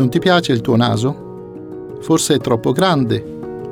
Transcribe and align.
Non 0.00 0.08
ti 0.08 0.18
piace 0.18 0.52
il 0.52 0.62
tuo 0.62 0.76
naso? 0.76 1.98
Forse 2.00 2.36
è 2.36 2.38
troppo 2.38 2.72
grande 2.72 3.22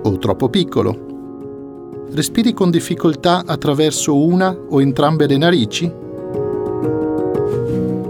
o 0.02 0.18
troppo 0.18 0.50
piccolo? 0.50 2.04
Respiri 2.10 2.52
con 2.52 2.70
difficoltà 2.70 3.44
attraverso 3.46 4.14
una 4.14 4.54
o 4.54 4.82
entrambe 4.82 5.26
le 5.26 5.38
narici? 5.38 5.90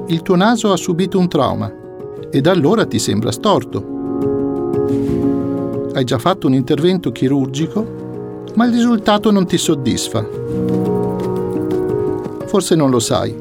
Il 0.06 0.22
tuo 0.22 0.34
naso 0.34 0.72
ha 0.72 0.76
subito 0.76 1.16
un 1.16 1.28
trauma 1.28 1.72
e 2.28 2.40
da 2.40 2.50
allora 2.50 2.86
ti 2.86 2.98
sembra 2.98 3.30
storto. 3.30 3.86
Hai 5.92 6.02
già 6.02 6.18
fatto 6.18 6.48
un 6.48 6.54
intervento 6.54 7.12
chirurgico, 7.12 8.46
ma 8.56 8.66
il 8.66 8.72
risultato 8.72 9.30
non 9.30 9.46
ti 9.46 9.56
soddisfa. 9.56 10.26
Forse 12.46 12.74
non 12.74 12.90
lo 12.90 12.98
sai, 12.98 13.32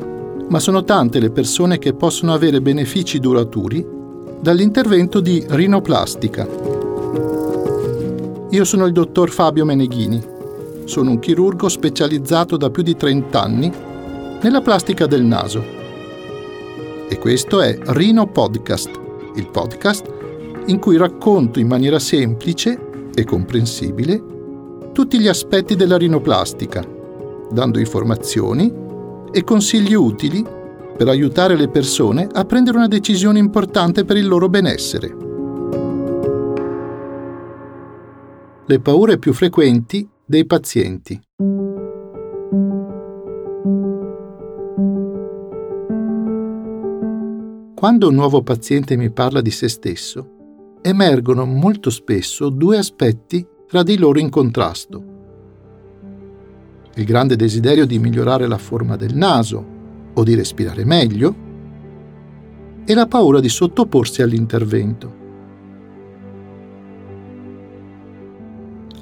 ma 0.50 0.60
sono 0.60 0.84
tante 0.84 1.20
le 1.20 1.32
persone 1.32 1.80
che 1.80 1.96
possono 1.96 2.32
avere 2.32 2.62
benefici 2.62 3.18
duraturi 3.20 3.96
dall'intervento 4.40 5.20
di 5.20 5.44
rinoplastica. 5.48 6.48
Io 8.50 8.64
sono 8.64 8.86
il 8.86 8.94
dottor 8.94 9.30
Fabio 9.30 9.66
Meneghini 9.66 10.36
sono 10.88 11.12
un 11.12 11.20
chirurgo 11.20 11.68
specializzato 11.68 12.56
da 12.56 12.70
più 12.70 12.82
di 12.82 12.96
30 12.96 13.42
anni 13.42 13.72
nella 14.42 14.62
plastica 14.62 15.06
del 15.06 15.24
naso. 15.24 15.64
E 17.10 17.18
questo 17.20 17.62
è 17.62 17.78
Rino 17.88 18.28
Podcast, 18.28 18.90
il 19.36 19.50
podcast 19.50 20.14
in 20.68 20.80
cui 20.80 20.98
racconto 20.98 21.60
in 21.60 21.68
maniera 21.68 22.00
semplice 22.00 23.10
e 23.14 23.24
comprensibile 23.24 24.36
tutti 24.94 25.20
gli 25.20 25.28
aspetti 25.28 25.76
della 25.76 25.98
rinoplastica, 25.98 26.86
dando 27.52 27.80
informazioni 27.80 28.74
e 29.32 29.44
consigli 29.44 29.94
utili 29.94 30.44
per 30.98 31.08
aiutare 31.08 31.56
le 31.56 31.70
persone 31.70 32.28
a 32.30 32.44
prendere 32.44 32.78
una 32.78 32.88
decisione 32.88 33.38
importante 33.38 34.04
per 34.04 34.18
il 34.18 34.28
loro 34.28 34.50
benessere. 34.50 35.16
Le 38.66 38.80
paure 38.80 39.20
più 39.20 39.32
frequenti 39.32 40.10
dei 40.26 40.46
pazienti. 40.48 41.22
Quando 47.76 48.08
un 48.08 48.16
nuovo 48.16 48.42
paziente 48.42 48.98
mi 48.98 49.12
parla 49.12 49.40
di 49.40 49.52
se 49.52 49.70
stesso, 49.70 50.80
emergono 50.82 51.46
molto 51.46 51.92
spesso 51.92 52.50
due 52.50 52.80
aspetti 52.80 53.46
tra 53.68 53.84
di 53.84 54.00
loro 54.00 54.18
in 54.18 54.30
contrasto. 54.30 55.04
Il 56.96 57.06
grande 57.06 57.36
desiderio 57.36 57.86
di 57.86 58.00
migliorare 58.00 58.48
la 58.48 58.58
forma 58.58 58.96
del 58.96 59.16
naso 59.16 59.76
o 60.18 60.24
di 60.24 60.36
respirare 60.36 60.84
meglio 60.84 61.46
e 62.86 62.94
la 62.94 63.08
paura 63.08 63.40
di 63.40 63.50
sottoporsi 63.50 64.22
all'intervento. 64.22 65.26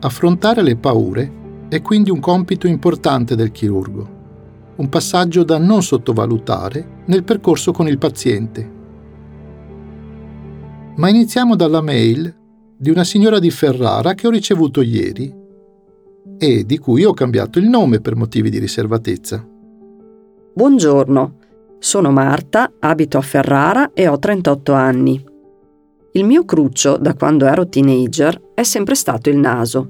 Affrontare 0.01 0.61
le 0.61 0.75
paure 0.75 1.43
è 1.69 1.81
quindi 1.81 2.11
un 2.11 2.19
compito 2.19 2.67
importante 2.67 3.35
del 3.35 3.51
chirurgo, 3.51 4.09
un 4.75 4.89
passaggio 4.89 5.43
da 5.43 5.57
non 5.57 5.81
sottovalutare 5.81 7.03
nel 7.05 7.23
percorso 7.23 7.71
con 7.71 7.87
il 7.87 7.97
paziente. 7.97 8.73
Ma 10.95 11.09
iniziamo 11.09 11.55
dalla 11.55 11.81
mail 11.81 12.33
di 12.77 12.89
una 12.89 13.03
signora 13.03 13.39
di 13.39 13.49
Ferrara 13.51 14.13
che 14.13 14.27
ho 14.27 14.31
ricevuto 14.31 14.81
ieri 14.81 15.33
e 16.37 16.65
di 16.65 16.77
cui 16.77 17.03
ho 17.03 17.13
cambiato 17.13 17.59
il 17.59 17.69
nome 17.69 18.01
per 18.01 18.15
motivi 18.15 18.49
di 18.49 18.59
riservatezza. 18.59 19.54
Buongiorno, 20.57 21.39
sono 21.79 22.11
Marta, 22.11 22.71
abito 22.79 23.17
a 23.17 23.21
Ferrara 23.21 23.91
e 23.93 24.07
ho 24.07 24.17
38 24.17 24.71
anni. 24.71 25.21
Il 26.13 26.23
mio 26.23 26.45
cruccio, 26.45 26.95
da 26.95 27.13
quando 27.13 27.45
ero 27.45 27.67
teenager, 27.67 28.53
è 28.53 28.63
sempre 28.63 28.95
stato 28.95 29.29
il 29.29 29.35
naso. 29.35 29.89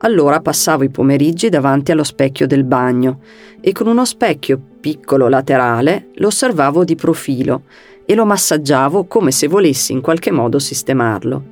Allora 0.00 0.42
passavo 0.42 0.84
i 0.84 0.90
pomeriggi 0.90 1.48
davanti 1.48 1.90
allo 1.90 2.04
specchio 2.04 2.46
del 2.46 2.64
bagno 2.64 3.20
e 3.62 3.72
con 3.72 3.86
uno 3.86 4.04
specchio 4.04 4.60
piccolo 4.78 5.26
laterale 5.26 6.10
lo 6.16 6.26
osservavo 6.26 6.84
di 6.84 6.94
profilo 6.94 7.62
e 8.04 8.14
lo 8.14 8.26
massaggiavo 8.26 9.06
come 9.06 9.30
se 9.30 9.48
volessi 9.48 9.92
in 9.92 10.02
qualche 10.02 10.30
modo 10.30 10.58
sistemarlo. 10.58 11.44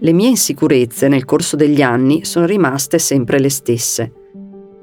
Le 0.00 0.12
mie 0.12 0.30
insicurezze 0.30 1.06
nel 1.06 1.24
corso 1.24 1.54
degli 1.54 1.80
anni 1.80 2.24
sono 2.24 2.44
rimaste 2.44 2.98
sempre 2.98 3.38
le 3.38 3.50
stesse. 3.50 4.12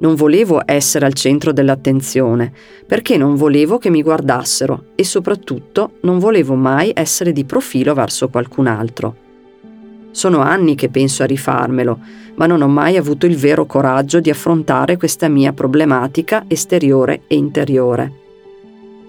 Non 0.01 0.15
volevo 0.15 0.61
essere 0.65 1.05
al 1.05 1.13
centro 1.13 1.53
dell'attenzione, 1.53 2.51
perché 2.87 3.17
non 3.17 3.35
volevo 3.35 3.77
che 3.77 3.91
mi 3.91 4.01
guardassero 4.01 4.85
e 4.95 5.03
soprattutto 5.03 5.93
non 6.01 6.17
volevo 6.17 6.55
mai 6.55 6.91
essere 6.93 7.31
di 7.31 7.45
profilo 7.45 7.93
verso 7.93 8.27
qualcun 8.27 8.65
altro. 8.65 9.15
Sono 10.09 10.39
anni 10.39 10.73
che 10.73 10.89
penso 10.89 11.21
a 11.21 11.27
rifarmelo, 11.27 11.99
ma 12.33 12.47
non 12.47 12.63
ho 12.63 12.67
mai 12.67 12.97
avuto 12.97 13.27
il 13.27 13.37
vero 13.37 13.67
coraggio 13.67 14.19
di 14.19 14.31
affrontare 14.31 14.97
questa 14.97 15.27
mia 15.27 15.53
problematica 15.53 16.45
esteriore 16.47 17.21
e 17.27 17.35
interiore. 17.35 18.11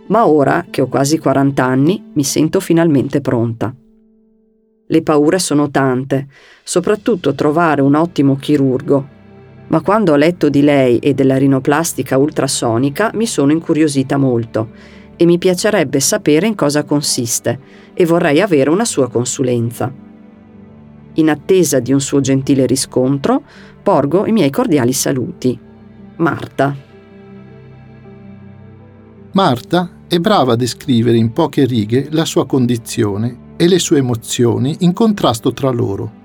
Ma 0.08 0.26
ora, 0.26 0.66
che 0.69 0.82
ho 0.82 0.88
quasi 0.88 1.19
40 1.19 1.64
anni, 1.64 2.10
mi 2.12 2.22
sento 2.22 2.60
finalmente 2.60 3.22
pronta. 3.22 3.75
Le 4.86 5.02
paure 5.02 5.38
sono 5.38 5.70
tante, 5.70 6.26
soprattutto 6.62 7.34
trovare 7.34 7.81
un 7.81 7.94
ottimo 7.94 8.36
chirurgo, 8.36 9.20
ma 9.72 9.80
quando 9.80 10.12
ho 10.12 10.16
letto 10.16 10.50
di 10.50 10.60
lei 10.60 10.98
e 10.98 11.14
della 11.14 11.38
rinoplastica 11.38 12.18
ultrasonica 12.18 13.10
mi 13.14 13.26
sono 13.26 13.52
incuriosita 13.52 14.18
molto 14.18 14.68
e 15.16 15.24
mi 15.24 15.38
piacerebbe 15.38 15.98
sapere 15.98 16.46
in 16.46 16.54
cosa 16.54 16.84
consiste 16.84 17.58
e 17.94 18.04
vorrei 18.04 18.42
avere 18.42 18.68
una 18.68 18.84
sua 18.84 19.08
consulenza. 19.08 19.90
In 21.14 21.30
attesa 21.30 21.80
di 21.80 21.92
un 21.92 22.00
suo 22.02 22.20
gentile 22.20 22.66
riscontro, 22.66 23.42
porgo 23.82 24.26
i 24.26 24.32
miei 24.32 24.50
cordiali 24.50 24.92
saluti. 24.92 25.58
Marta. 26.16 26.76
Marta 29.32 29.90
è 30.06 30.18
brava 30.18 30.52
a 30.52 30.56
descrivere 30.56 31.16
in 31.16 31.32
poche 31.32 31.64
righe 31.64 32.08
la 32.10 32.26
sua 32.26 32.44
condizione 32.44 33.54
e 33.56 33.66
le 33.68 33.78
sue 33.78 33.98
emozioni 33.98 34.76
in 34.80 34.92
contrasto 34.92 35.54
tra 35.54 35.70
loro 35.70 36.20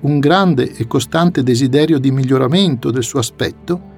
un 0.00 0.18
grande 0.18 0.72
e 0.74 0.86
costante 0.86 1.42
desiderio 1.42 1.98
di 1.98 2.10
miglioramento 2.10 2.90
del 2.90 3.02
suo 3.02 3.18
aspetto 3.18 3.94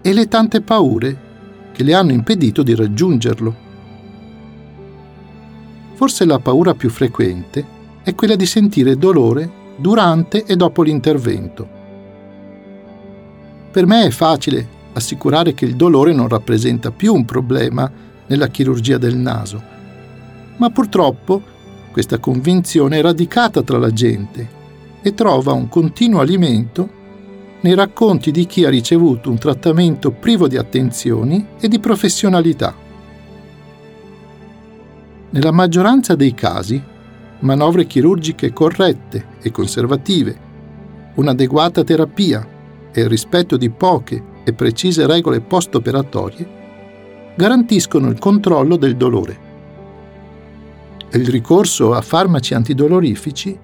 e 0.00 0.12
le 0.12 0.28
tante 0.28 0.60
paure 0.60 1.28
che 1.72 1.82
le 1.82 1.94
hanno 1.94 2.12
impedito 2.12 2.62
di 2.62 2.74
raggiungerlo. 2.74 3.68
Forse 5.94 6.24
la 6.24 6.38
paura 6.38 6.74
più 6.74 6.88
frequente 6.88 7.78
è 8.02 8.14
quella 8.14 8.36
di 8.36 8.46
sentire 8.46 8.96
dolore 8.96 9.58
durante 9.76 10.44
e 10.44 10.56
dopo 10.56 10.82
l'intervento. 10.82 11.78
Per 13.70 13.86
me 13.86 14.04
è 14.04 14.10
facile 14.10 14.78
assicurare 14.92 15.52
che 15.52 15.64
il 15.64 15.76
dolore 15.76 16.12
non 16.12 16.28
rappresenta 16.28 16.90
più 16.90 17.14
un 17.14 17.24
problema 17.24 17.90
nella 18.26 18.48
chirurgia 18.48 18.98
del 18.98 19.16
naso, 19.16 19.62
ma 20.56 20.70
purtroppo 20.70 21.42
questa 21.90 22.18
convinzione 22.18 22.98
è 22.98 23.02
radicata 23.02 23.62
tra 23.62 23.78
la 23.78 23.92
gente 23.92 24.58
e 25.02 25.14
trova 25.14 25.52
un 25.52 25.68
continuo 25.68 26.20
alimento 26.20 26.98
nei 27.62 27.74
racconti 27.74 28.30
di 28.30 28.46
chi 28.46 28.64
ha 28.64 28.70
ricevuto 28.70 29.30
un 29.30 29.38
trattamento 29.38 30.10
privo 30.10 30.48
di 30.48 30.56
attenzioni 30.56 31.46
e 31.60 31.68
di 31.68 31.78
professionalità. 31.78 32.74
Nella 35.30 35.52
maggioranza 35.52 36.14
dei 36.14 36.34
casi, 36.34 36.82
manovre 37.40 37.86
chirurgiche 37.86 38.52
corrette 38.52 39.26
e 39.40 39.50
conservative, 39.50 40.48
un'adeguata 41.14 41.84
terapia 41.84 42.46
e 42.92 43.00
il 43.00 43.08
rispetto 43.08 43.56
di 43.56 43.70
poche 43.70 44.22
e 44.42 44.52
precise 44.52 45.06
regole 45.06 45.40
post-operatorie 45.40 46.58
garantiscono 47.36 48.08
il 48.08 48.18
controllo 48.18 48.76
del 48.76 48.96
dolore. 48.96 49.48
Il 51.12 51.28
ricorso 51.28 51.94
a 51.94 52.00
farmaci 52.00 52.54
antidolorifici 52.54 53.56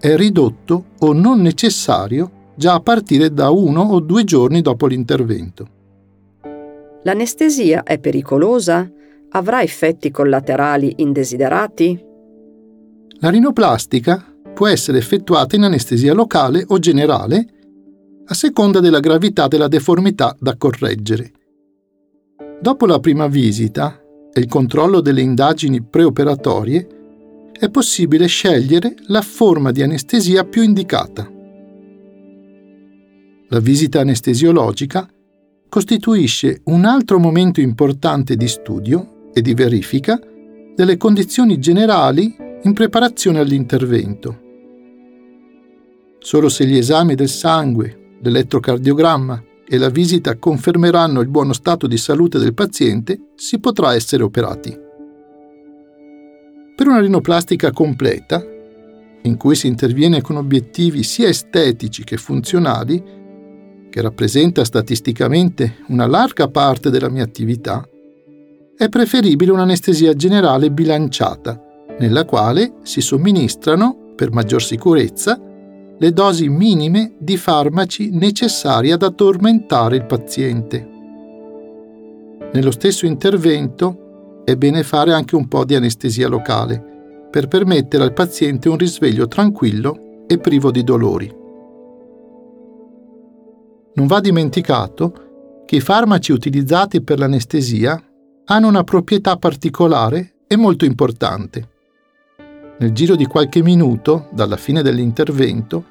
è 0.00 0.16
ridotto 0.16 0.86
o 1.00 1.12
non 1.12 1.42
necessario 1.42 2.38
già 2.56 2.74
a 2.74 2.80
partire 2.80 3.32
da 3.32 3.50
uno 3.50 3.82
o 3.82 4.00
due 4.00 4.24
giorni 4.24 4.62
dopo 4.62 4.86
l'intervento. 4.86 5.68
L'anestesia 7.02 7.82
è 7.82 7.98
pericolosa? 7.98 8.90
Avrà 9.30 9.62
effetti 9.62 10.10
collaterali 10.10 10.94
indesiderati? 10.96 12.04
La 13.20 13.28
rinoplastica 13.28 14.24
può 14.54 14.66
essere 14.66 14.98
effettuata 14.98 15.56
in 15.56 15.64
anestesia 15.64 16.14
locale 16.14 16.64
o 16.66 16.78
generale 16.78 17.46
a 18.26 18.34
seconda 18.34 18.80
della 18.80 19.00
gravità 19.00 19.48
della 19.48 19.68
deformità 19.68 20.34
da 20.38 20.56
correggere. 20.56 21.32
Dopo 22.60 22.86
la 22.86 22.98
prima 23.00 23.26
visita 23.26 24.00
e 24.32 24.40
il 24.40 24.46
controllo 24.46 25.00
delle 25.00 25.20
indagini 25.20 25.82
preoperatorie, 25.82 26.99
è 27.60 27.68
possibile 27.68 28.26
scegliere 28.26 28.94
la 29.08 29.20
forma 29.20 29.70
di 29.70 29.82
anestesia 29.82 30.44
più 30.44 30.62
indicata. 30.62 31.30
La 33.48 33.60
visita 33.60 34.00
anestesiologica 34.00 35.06
costituisce 35.68 36.62
un 36.64 36.86
altro 36.86 37.18
momento 37.18 37.60
importante 37.60 38.34
di 38.34 38.48
studio 38.48 39.28
e 39.34 39.42
di 39.42 39.52
verifica 39.52 40.18
delle 40.74 40.96
condizioni 40.96 41.58
generali 41.58 42.34
in 42.62 42.72
preparazione 42.72 43.40
all'intervento. 43.40 44.40
Solo 46.18 46.48
se 46.48 46.64
gli 46.64 46.78
esami 46.78 47.14
del 47.14 47.28
sangue, 47.28 48.16
l'elettrocardiogramma 48.22 49.44
e 49.68 49.76
la 49.76 49.90
visita 49.90 50.38
confermeranno 50.38 51.20
il 51.20 51.28
buono 51.28 51.52
stato 51.52 51.86
di 51.86 51.98
salute 51.98 52.38
del 52.38 52.54
paziente, 52.54 53.32
si 53.36 53.58
potrà 53.58 53.94
essere 53.94 54.22
operati. 54.22 54.79
Per 56.80 56.88
una 56.88 57.00
rinoplastica 57.00 57.72
completa, 57.72 58.42
in 59.24 59.36
cui 59.36 59.54
si 59.54 59.66
interviene 59.66 60.22
con 60.22 60.36
obiettivi 60.36 61.02
sia 61.02 61.28
estetici 61.28 62.04
che 62.04 62.16
funzionali, 62.16 63.04
che 63.90 64.00
rappresenta 64.00 64.64
statisticamente 64.64 65.80
una 65.88 66.06
larga 66.06 66.48
parte 66.48 66.88
della 66.88 67.10
mia 67.10 67.22
attività, 67.22 67.86
è 68.74 68.88
preferibile 68.88 69.52
un'anestesia 69.52 70.14
generale 70.14 70.70
bilanciata, 70.70 71.62
nella 71.98 72.24
quale 72.24 72.76
si 72.82 73.02
somministrano, 73.02 74.14
per 74.16 74.32
maggior 74.32 74.62
sicurezza, 74.62 75.38
le 75.98 76.12
dosi 76.12 76.48
minime 76.48 77.12
di 77.18 77.36
farmaci 77.36 78.08
necessarie 78.10 78.92
ad 78.94 79.02
addormentare 79.02 79.96
il 79.96 80.06
paziente. 80.06 80.88
Nello 82.54 82.70
stesso 82.70 83.04
intervento 83.04 84.09
è 84.44 84.56
bene 84.56 84.82
fare 84.82 85.12
anche 85.12 85.36
un 85.36 85.48
po' 85.48 85.64
di 85.64 85.74
anestesia 85.74 86.28
locale 86.28 87.28
per 87.30 87.46
permettere 87.46 88.02
al 88.02 88.12
paziente 88.12 88.68
un 88.68 88.76
risveglio 88.76 89.28
tranquillo 89.28 90.24
e 90.26 90.38
privo 90.38 90.70
di 90.70 90.82
dolori. 90.82 91.32
Non 93.94 94.06
va 94.06 94.20
dimenticato 94.20 95.62
che 95.66 95.76
i 95.76 95.80
farmaci 95.80 96.32
utilizzati 96.32 97.02
per 97.02 97.18
l'anestesia 97.18 98.02
hanno 98.46 98.68
una 98.68 98.82
proprietà 98.82 99.36
particolare 99.36 100.34
e 100.46 100.56
molto 100.56 100.84
importante. 100.84 101.68
Nel 102.78 102.92
giro 102.92 103.14
di 103.14 103.26
qualche 103.26 103.62
minuto, 103.62 104.28
dalla 104.32 104.56
fine 104.56 104.82
dell'intervento, 104.82 105.84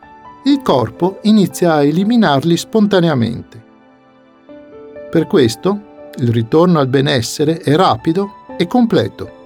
il 0.45 0.61
corpo 0.61 1.19
inizia 1.23 1.73
a 1.73 1.83
eliminarli 1.83 2.57
spontaneamente. 2.57 3.63
Per 5.09 5.27
questo, 5.27 6.09
il 6.17 6.29
ritorno 6.29 6.79
al 6.79 6.87
benessere 6.87 7.59
è 7.59 7.75
rapido 7.75 8.38
e 8.59 8.67
completo. 8.67 9.37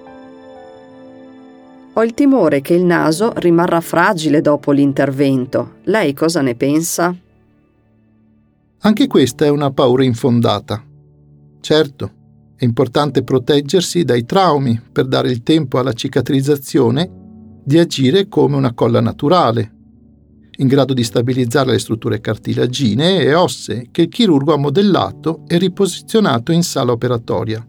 Ho 1.93 2.03
il 2.03 2.15
timore 2.15 2.61
che 2.61 2.73
il 2.73 2.83
naso 2.83 3.31
rimarrà 3.35 3.79
fragile 3.79 4.41
dopo 4.41 4.71
l'intervento. 4.71 5.75
Lei 5.83 6.15
cosa 6.15 6.41
ne 6.41 6.55
pensa? 6.55 7.15
Anche 8.79 9.05
questa 9.05 9.45
è 9.45 9.49
una 9.49 9.69
paura 9.69 10.03
infondata. 10.03 10.83
Certo, 11.61 12.11
è 12.55 12.63
importante 12.63 13.21
proteggersi 13.21 14.03
dai 14.03 14.25
traumi 14.25 14.81
per 14.91 15.05
dare 15.05 15.29
il 15.29 15.43
tempo 15.43 15.77
alla 15.77 15.93
cicatrizzazione 15.93 17.61
di 17.63 17.77
agire 17.77 18.27
come 18.27 18.55
una 18.55 18.73
colla 18.73 18.99
naturale, 18.99 19.71
in 20.57 20.67
grado 20.67 20.95
di 20.95 21.03
stabilizzare 21.03 21.69
le 21.69 21.79
strutture 21.79 22.19
cartilaginee 22.19 23.21
e 23.21 23.35
ossee 23.35 23.89
che 23.91 24.01
il 24.01 24.09
chirurgo 24.09 24.53
ha 24.53 24.57
modellato 24.57 25.43
e 25.45 25.59
riposizionato 25.59 26.51
in 26.51 26.63
sala 26.63 26.91
operatoria. 26.91 27.67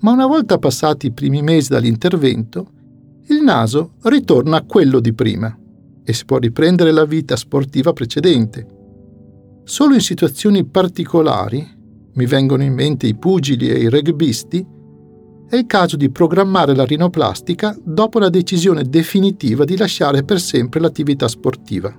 Ma 0.00 0.12
una 0.12 0.26
volta 0.26 0.58
passati 0.58 1.06
i 1.06 1.12
primi 1.12 1.42
mesi 1.42 1.70
dall'intervento, 1.70 2.70
il 3.28 3.42
naso 3.42 3.94
ritorna 4.02 4.58
a 4.58 4.64
quello 4.64 5.00
di 5.00 5.12
prima 5.12 5.56
e 6.04 6.12
si 6.12 6.24
può 6.24 6.38
riprendere 6.38 6.92
la 6.92 7.04
vita 7.04 7.34
sportiva 7.34 7.92
precedente. 7.92 8.66
Solo 9.64 9.94
in 9.94 10.00
situazioni 10.00 10.64
particolari, 10.64 11.66
mi 12.12 12.26
vengono 12.26 12.62
in 12.62 12.72
mente 12.72 13.06
i 13.06 13.16
pugili 13.16 13.68
e 13.68 13.78
i 13.78 13.88
rugbisti, 13.88 14.64
è 15.48 15.56
il 15.56 15.66
caso 15.66 15.96
di 15.96 16.10
programmare 16.10 16.74
la 16.74 16.84
rinoplastica 16.84 17.76
dopo 17.82 18.18
la 18.18 18.28
decisione 18.28 18.84
definitiva 18.84 19.64
di 19.64 19.76
lasciare 19.76 20.22
per 20.22 20.40
sempre 20.40 20.80
l'attività 20.80 21.28
sportiva. 21.28 21.94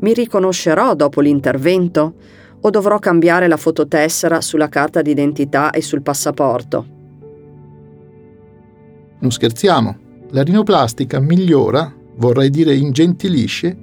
Mi 0.00 0.14
riconoscerò 0.14 0.94
dopo 0.94 1.20
l'intervento 1.20 2.14
o 2.60 2.70
dovrò 2.70 2.98
cambiare 2.98 3.48
la 3.48 3.56
fototessera 3.56 4.40
sulla 4.40 4.68
carta 4.68 5.02
d'identità 5.02 5.70
e 5.70 5.80
sul 5.80 6.02
passaporto? 6.02 6.86
Non 9.18 9.30
scherziamo, 9.30 9.96
la 10.30 10.42
rinoplastica 10.42 11.20
migliora, 11.20 11.92
vorrei 12.16 12.50
dire 12.50 12.74
ingentilisce, 12.74 13.76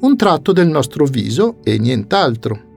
un 0.00 0.16
tratto 0.16 0.52
del 0.52 0.68
nostro 0.68 1.04
viso 1.04 1.56
e 1.62 1.78
nient'altro. 1.78 2.68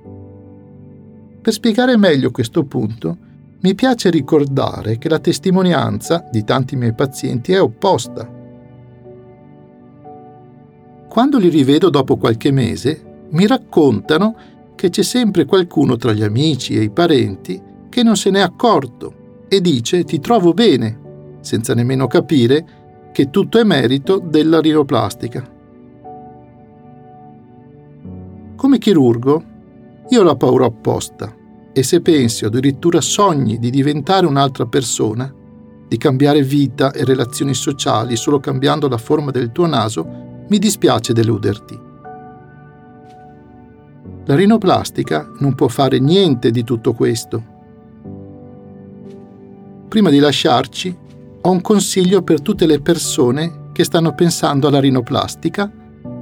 Per 1.41 1.53
spiegare 1.53 1.97
meglio 1.97 2.31
questo 2.31 2.63
punto, 2.65 3.17
mi 3.61 3.75
piace 3.75 4.09
ricordare 4.09 4.97
che 4.97 5.07
la 5.07 5.19
testimonianza 5.19 6.27
di 6.29 6.43
tanti 6.43 6.75
miei 6.75 6.93
pazienti 6.93 7.53
è 7.53 7.61
opposta. 7.61 8.29
Quando 11.07 11.37
li 11.37 11.47
rivedo 11.47 11.89
dopo 11.89 12.17
qualche 12.17 12.51
mese, 12.51 13.27
mi 13.29 13.47
raccontano 13.47 14.35
che 14.83 14.89
c'è 14.89 15.01
sempre 15.01 15.45
qualcuno 15.45 15.95
tra 15.95 16.11
gli 16.11 16.23
amici 16.23 16.75
e 16.75 16.81
i 16.81 16.89
parenti 16.89 17.61
che 17.87 18.03
non 18.03 18.17
se 18.17 18.29
n'è 18.29 18.41
accorto 18.41 19.45
e 19.47 19.61
dice 19.61 20.03
ti 20.03 20.19
trovo 20.19 20.51
bene, 20.51 21.37
senza 21.39 21.73
nemmeno 21.73 22.05
capire 22.05 22.65
che 23.13 23.29
tutto 23.29 23.59
è 23.59 23.63
merito 23.63 24.19
della 24.19 24.59
rinoplastica. 24.59 25.49
Come 28.57 28.77
chirurgo, 28.77 29.43
io 30.09 30.19
ho 30.19 30.23
la 30.23 30.35
paura 30.35 30.65
opposta 30.65 31.33
e 31.71 31.81
se 31.81 32.01
pensi 32.01 32.43
o 32.43 32.47
addirittura 32.47 32.99
sogni 32.99 33.59
di 33.59 33.69
diventare 33.69 34.25
un'altra 34.25 34.65
persona, 34.65 35.33
di 35.87 35.95
cambiare 35.95 36.41
vita 36.41 36.91
e 36.91 37.05
relazioni 37.05 37.53
sociali 37.53 38.17
solo 38.17 38.41
cambiando 38.41 38.89
la 38.89 38.97
forma 38.97 39.31
del 39.31 39.53
tuo 39.53 39.65
naso, 39.65 40.05
mi 40.49 40.59
dispiace 40.59 41.13
deluderti. 41.13 41.82
La 44.25 44.35
rinoplastica 44.35 45.31
non 45.39 45.55
può 45.55 45.67
fare 45.67 45.99
niente 45.99 46.51
di 46.51 46.63
tutto 46.63 46.93
questo. 46.93 47.43
Prima 49.87 50.09
di 50.09 50.19
lasciarci, 50.19 50.97
ho 51.41 51.49
un 51.51 51.61
consiglio 51.61 52.21
per 52.23 52.41
tutte 52.41 52.65
le 52.65 52.79
persone 52.79 53.69
che 53.73 53.83
stanno 53.83 54.13
pensando 54.13 54.67
alla 54.67 54.79
rinoplastica 54.79 55.71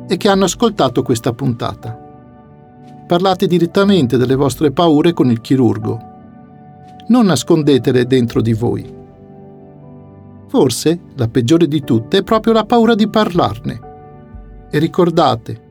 e 0.07 0.17
che 0.17 0.29
hanno 0.29 0.45
ascoltato 0.45 1.03
questa 1.03 1.31
puntata 1.33 2.01
parlate 3.11 3.45
direttamente 3.45 4.15
delle 4.15 4.35
vostre 4.35 4.71
paure 4.71 5.11
con 5.11 5.29
il 5.29 5.41
chirurgo. 5.41 5.99
Non 7.07 7.25
nascondetele 7.25 8.05
dentro 8.05 8.39
di 8.41 8.53
voi. 8.53 8.89
Forse 10.47 11.01
la 11.17 11.27
peggiore 11.27 11.67
di 11.67 11.83
tutte 11.83 12.19
è 12.19 12.23
proprio 12.23 12.53
la 12.53 12.63
paura 12.63 12.95
di 12.95 13.09
parlarne. 13.09 13.79
E 14.71 14.79
ricordate, 14.79 15.70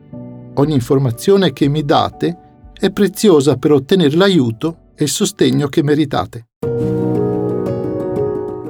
ogni 0.55 0.73
informazione 0.73 1.53
che 1.53 1.67
mi 1.67 1.83
date 1.83 2.37
è 2.77 2.91
preziosa 2.91 3.57
per 3.57 3.71
ottenere 3.71 4.15
l'aiuto 4.15 4.77
e 4.95 5.03
il 5.03 5.09
sostegno 5.09 5.67
che 5.67 5.83
meritate. 5.83 6.47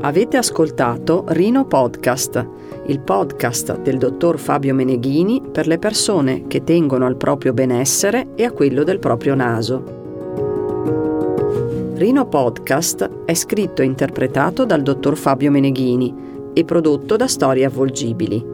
Avete 0.03 0.37
ascoltato 0.37 1.25
Rino 1.27 1.65
Podcast, 1.65 2.47
il 2.87 2.99
podcast 3.01 3.81
del 3.81 3.97
dottor 3.97 4.39
Fabio 4.39 4.73
Meneghini 4.73 5.43
per 5.51 5.67
le 5.67 5.77
persone 5.77 6.47
che 6.47 6.63
tengono 6.63 7.05
al 7.05 7.17
proprio 7.17 7.53
benessere 7.53 8.29
e 8.35 8.43
a 8.43 8.51
quello 8.51 8.83
del 8.83 8.99
proprio 8.99 9.35
naso. 9.35 9.99
Rino 11.93 12.27
Podcast 12.27 13.09
è 13.25 13.33
scritto 13.35 13.83
e 13.83 13.85
interpretato 13.85 14.65
dal 14.65 14.81
dottor 14.81 15.15
Fabio 15.15 15.51
Meneghini 15.51 16.13
e 16.53 16.65
prodotto 16.65 17.15
da 17.15 17.27
Storie 17.27 17.65
Avvolgibili. 17.65 18.50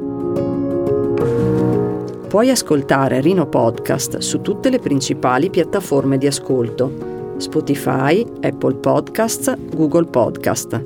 Puoi 2.27 2.49
ascoltare 2.49 3.21
Rino 3.21 3.47
Podcast 3.47 4.17
su 4.17 4.41
tutte 4.41 4.69
le 4.69 4.79
principali 4.79 5.49
piattaforme 5.49 6.17
di 6.17 6.27
ascolto, 6.27 7.35
Spotify, 7.37 8.21
Apple 8.41 8.75
Podcasts, 8.75 9.55
Google 9.73 10.07
Podcast. 10.07 10.83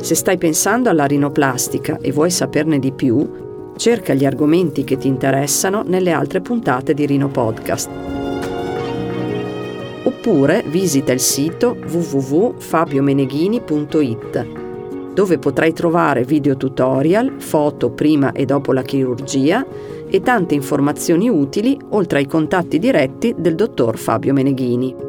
Se 0.00 0.14
stai 0.14 0.38
pensando 0.38 0.88
alla 0.88 1.04
rinoplastica 1.04 1.98
e 2.00 2.10
vuoi 2.10 2.30
saperne 2.30 2.78
di 2.78 2.90
più, 2.90 3.74
cerca 3.76 4.14
gli 4.14 4.24
argomenti 4.24 4.82
che 4.82 4.96
ti 4.96 5.08
interessano 5.08 5.82
nelle 5.82 6.12
altre 6.12 6.40
puntate 6.40 6.94
di 6.94 7.04
Rino 7.04 7.28
Podcast. 7.28 7.90
Oppure 10.04 10.64
visita 10.68 11.12
il 11.12 11.20
sito 11.20 11.76
www.fabiomeneghini.it 11.86 14.67
dove 15.18 15.38
potrai 15.38 15.72
trovare 15.72 16.22
video 16.22 16.56
tutorial, 16.56 17.40
foto 17.40 17.90
prima 17.90 18.30
e 18.30 18.44
dopo 18.44 18.72
la 18.72 18.82
chirurgia 18.82 19.66
e 20.08 20.20
tante 20.20 20.54
informazioni 20.54 21.28
utili 21.28 21.76
oltre 21.88 22.18
ai 22.18 22.26
contatti 22.28 22.78
diretti 22.78 23.34
del 23.36 23.56
dottor 23.56 23.98
Fabio 23.98 24.32
Meneghini. 24.32 25.07